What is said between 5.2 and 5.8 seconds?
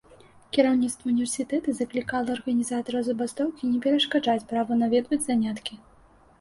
заняткі.